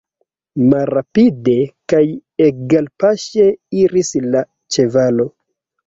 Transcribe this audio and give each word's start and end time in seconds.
Malrapide 0.71 1.55
kaj 1.95 2.01
egalpaŝe 2.47 3.49
iris 3.87 4.15
la 4.35 4.47
ĉevalo. 4.79 5.33